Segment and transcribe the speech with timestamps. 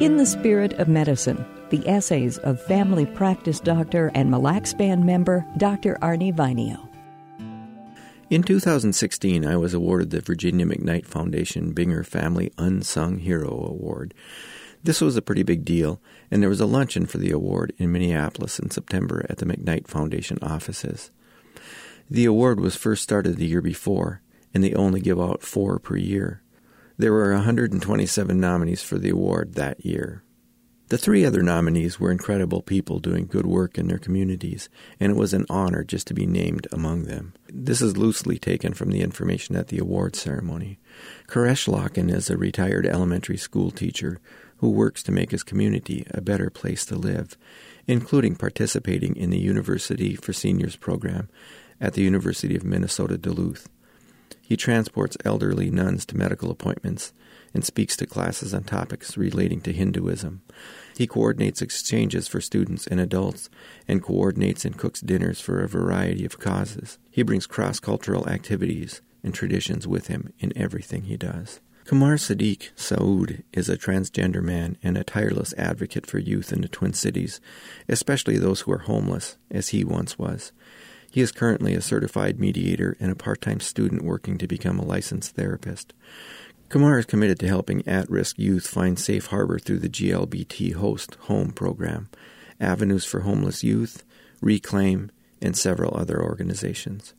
[0.00, 5.04] In the Spirit of Medicine, the essays of family practice doctor and Mille Lacs Band
[5.04, 5.98] member Dr.
[6.00, 6.88] Arne Vainio.
[8.30, 14.14] In 2016, I was awarded the Virginia McKnight Foundation Binger Family Unsung Hero Award.
[14.84, 17.90] This was a pretty big deal, and there was a luncheon for the award in
[17.90, 21.10] Minneapolis in September at the McKnight Foundation offices.
[22.08, 24.22] The award was first started the year before,
[24.54, 26.40] and they only give out four per year.
[27.00, 30.24] There were 127 nominees for the award that year.
[30.88, 35.16] The three other nominees were incredible people doing good work in their communities, and it
[35.16, 37.34] was an honor just to be named among them.
[37.48, 40.80] This is loosely taken from the information at the award ceremony.
[41.28, 41.68] Koresh
[42.10, 44.18] is a retired elementary school teacher
[44.56, 47.36] who works to make his community a better place to live,
[47.86, 51.28] including participating in the University for Seniors program
[51.80, 53.68] at the University of Minnesota Duluth.
[54.48, 57.12] He transports elderly nuns to medical appointments
[57.52, 60.40] and speaks to classes on topics relating to Hinduism.
[60.96, 63.50] He coordinates exchanges for students and adults
[63.86, 66.96] and coordinates and cooks dinners for a variety of causes.
[67.10, 71.60] He brings cross cultural activities and traditions with him in everything he does.
[71.84, 76.68] Kumar Sadiq Saud is a transgender man and a tireless advocate for youth in the
[76.68, 77.38] Twin Cities,
[77.86, 80.52] especially those who are homeless, as he once was.
[81.10, 84.84] He is currently a certified mediator and a part time student working to become a
[84.84, 85.94] licensed therapist.
[86.68, 91.14] Kumar is committed to helping at risk youth find safe harbor through the GLBT Host
[91.22, 92.10] Home program,
[92.60, 94.04] Avenues for Homeless Youth,
[94.42, 97.14] Reclaim, and several other organizations.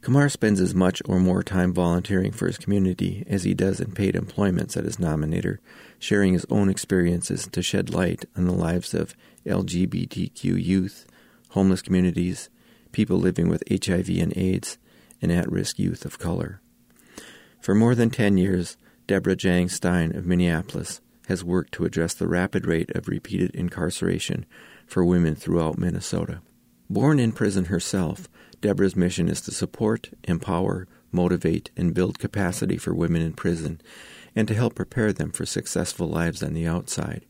[0.00, 3.92] Kumar spends as much or more time volunteering for his community as he does in
[3.92, 5.58] paid employments at his nominator,
[5.98, 11.06] sharing his own experiences to shed light on the lives of LGBTQ youth,
[11.50, 12.48] homeless communities,
[12.92, 14.78] people living with HIV and AIDS,
[15.22, 16.60] and at risk youth of color.
[17.60, 22.28] For more than 10 years, Deborah Jiang Stein of Minneapolis has worked to address the
[22.28, 24.46] rapid rate of repeated incarceration
[24.86, 26.40] for women throughout Minnesota.
[26.88, 28.28] Born in prison herself,
[28.60, 33.80] Deborah's mission is to support, empower, motivate, and build capacity for women in prison
[34.34, 37.24] and to help prepare them for successful lives on the outside.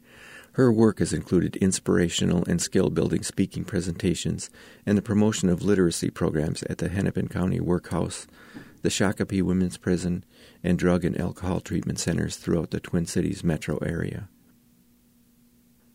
[0.53, 4.51] Her work has included inspirational and skill building speaking presentations
[4.85, 8.27] and the promotion of literacy programs at the Hennepin County Workhouse,
[8.83, 10.25] the Shakopee Women's Prison,
[10.65, 14.29] and drug and alcohol treatment centers throughout the Twin Cities metro area.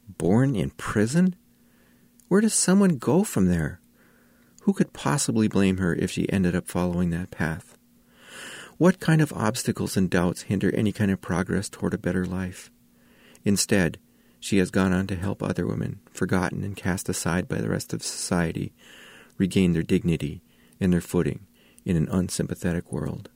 [0.08, 1.36] Born in prison?
[2.28, 3.82] Where does someone go from there?
[4.62, 7.78] Who could possibly blame her if she ended up following that path?
[8.78, 12.72] What kind of obstacles and doubts hinder any kind of progress toward a better life?
[13.44, 14.00] Instead,
[14.46, 17.94] she has gone on to help other women, forgotten and cast aside by the rest
[17.94, 18.76] of society,
[19.40, 20.44] regain their dignity
[20.80, 21.48] and their footing
[21.84, 23.28] in an unsympathetic world.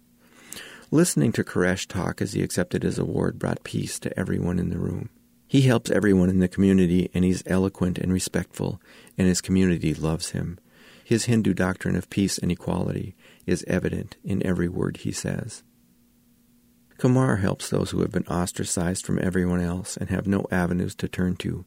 [0.92, 4.78] Listening to Koresh talk as he accepted his award brought peace to everyone in the
[4.78, 5.10] room.
[5.48, 8.80] He helps everyone in the community, and he's eloquent and respectful,
[9.18, 10.60] and his community loves him.
[11.04, 13.16] His Hindu doctrine of peace and equality
[13.48, 15.64] is evident in every word he says.
[17.00, 21.08] Kumar helps those who have been ostracized from everyone else and have no avenues to
[21.08, 21.64] turn to.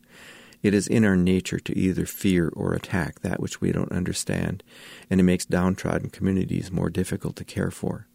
[0.62, 4.62] It is in our nature to either fear or attack that which we don't understand,
[5.08, 8.06] and it makes downtrodden communities more difficult to care for.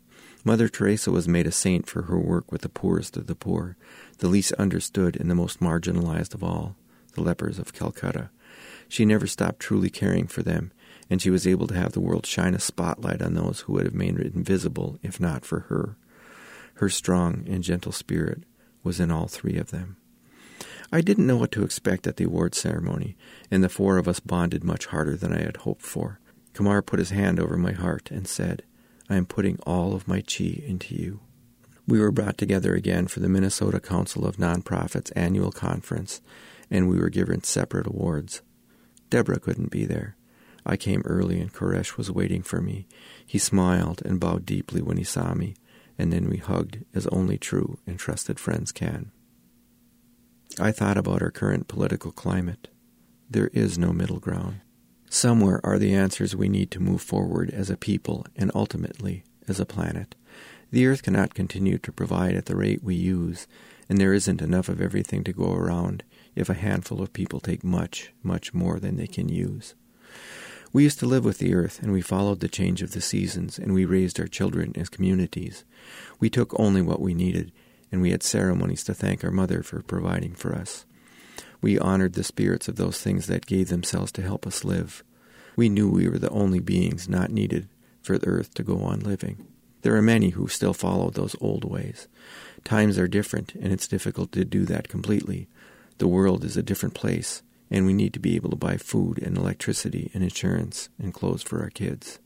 [0.44, 3.78] Mother Teresa was made a saint for her work with the poorest of the poor,
[4.20, 6.76] the least understood and the most marginalized of all,
[7.14, 8.30] the lepers of Calcutta.
[8.88, 10.72] She never stopped truly caring for them,
[11.10, 13.86] and she was able to have the world shine a spotlight on those who would
[13.86, 15.98] have made it invisible if not for her.
[16.78, 18.44] Her strong and gentle spirit
[18.84, 19.98] was in all three of them.
[20.92, 23.18] I didn't know what to expect at the award ceremony,
[23.50, 26.20] and the four of us bonded much harder than I had hoped for.
[26.54, 28.64] Kumar put his hand over my heart and said,
[29.10, 31.20] I am putting all of my chi into you.
[31.88, 36.22] We were brought together again for the Minnesota Council of Nonprofits annual conference,
[36.70, 38.42] and we were given separate awards.
[39.10, 40.16] Deborah couldn't be there.
[40.66, 42.88] I came early, and Koresh was waiting for me.
[43.26, 45.56] He smiled and bowed deeply when he saw me,
[45.98, 49.12] and then we hugged as only true and trusted friends can.
[50.60, 52.68] I thought about our current political climate.
[53.30, 54.62] There is no middle ground.
[55.10, 59.60] Somewhere are the answers we need to move forward as a people and ultimately as
[59.60, 60.16] a planet.
[60.72, 63.48] The earth cannot continue to provide at the rate we use,
[63.88, 66.04] and there isn't enough of everything to go around
[66.36, 69.76] if a handful of people take much, much more than they can use.
[70.74, 73.58] We used to live with the earth, and we followed the change of the seasons,
[73.58, 75.64] and we raised our children as communities.
[76.20, 77.52] We took only what we needed,
[77.92, 80.86] and we had ceremonies to thank our mother for providing for us.
[81.62, 85.04] We honored the spirits of those things that gave themselves to help us live.
[85.56, 87.70] We knew we were the only beings not needed
[88.02, 89.48] for the earth to go on living.
[89.82, 92.08] There are many who still follow those old ways.
[92.64, 95.48] Times are different, and it's difficult to do that completely,
[95.98, 99.20] The world is a different place, and we need to be able to buy food
[99.20, 102.20] and electricity and insurance and clothes for our kids.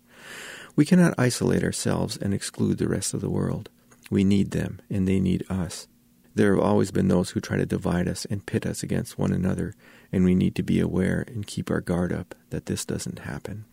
[0.75, 3.69] We cannot isolate ourselves and exclude the rest of the world.
[4.09, 5.87] We need them, and they need us.
[6.33, 9.33] There have always been those who try to divide us and pit us against one
[9.33, 9.73] another,
[10.11, 13.65] and we need to be aware and keep our guard up that this doesn't happen.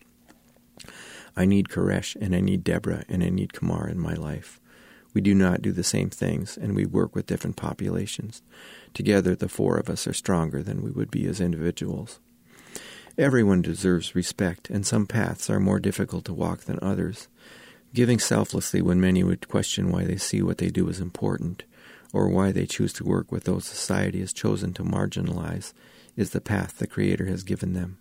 [1.37, 4.61] I need Koresh, and I need Deborah, and I need Kamar in my life.
[5.19, 8.41] We do not do the same things, and we work with different populations.
[8.94, 12.20] Together, the four of us are stronger than we would be as individuals.
[13.19, 17.26] Everyone deserves respect, and some paths are more difficult to walk than others.
[17.93, 21.64] Giving selflessly when many would question why they see what they do as important,
[22.12, 25.73] or why they choose to work with those society has chosen to marginalize,
[26.14, 27.99] is the path the Creator has given them.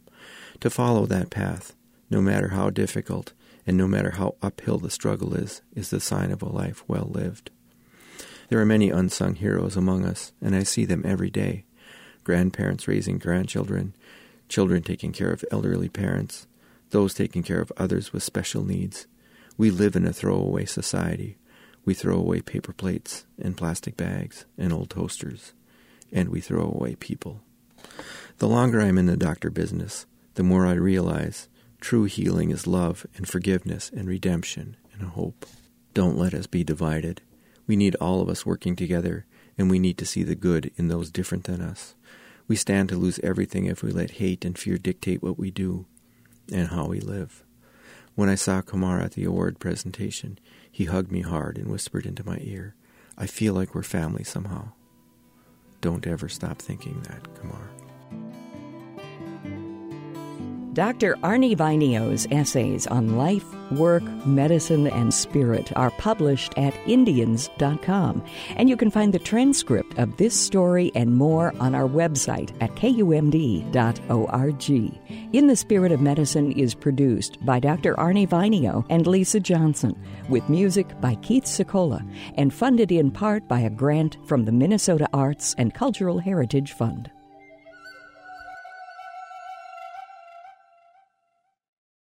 [0.60, 1.76] To follow that path,
[2.12, 3.34] no matter how difficult
[3.68, 7.10] and no matter how uphill the struggle is, is the sign of a life well
[7.12, 7.52] lived.
[8.50, 11.66] There are many unsung heroes among us, and I see them every day
[12.24, 13.94] grandparents raising grandchildren,
[14.50, 16.46] children taking care of elderly parents,
[16.90, 19.08] those taking care of others with special needs.
[19.58, 21.38] We live in a throwaway society.
[21.86, 25.54] We throw away paper plates and plastic bags and old toasters,
[26.12, 27.40] and we throw away people.
[28.40, 31.48] The longer I'm in the doctor business, the more I realize
[31.80, 35.46] true healing is love and forgiveness and redemption and hope.
[35.94, 37.22] Don't let us be divided.
[37.66, 39.26] We need all of us working together,
[39.58, 41.96] and we need to see the good in those different than us.
[42.48, 45.86] We stand to lose everything if we let hate and fear dictate what we do
[46.52, 47.44] and how we live.
[48.16, 50.40] When I saw Kamar at the award presentation,
[50.72, 52.76] he hugged me hard and whispered into my ear,
[53.18, 54.70] I feel like we're family somehow.
[55.82, 57.70] Don't ever stop thinking that, Kamar.
[60.78, 61.18] Dr.
[61.24, 68.24] Arne Vainio's essays on life, work, medicine, and spirit are published at Indianz.com.
[68.56, 72.76] And you can find the transcript of this story and more on our website at
[72.76, 73.72] kumd.org.
[75.34, 78.00] In the Spirit of Medicine is produced by Dr.
[78.00, 83.62] Arne Vainio and Lisa Johnson, with music by Keith Secola, and funded in part by
[83.62, 87.10] a grant from the Minnesota Arts and Cultural Heritage Fund.